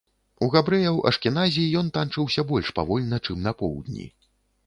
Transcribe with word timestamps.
У 0.45 0.47
габрэяў-ашкеназі 0.53 1.65
ён 1.81 1.91
танчыўся 1.97 2.45
больш 2.51 2.73
павольна, 2.79 3.19
чым 3.27 3.45
на 3.49 3.57
поўдні. 3.63 4.09